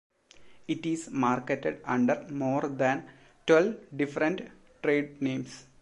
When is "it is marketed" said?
0.67-1.79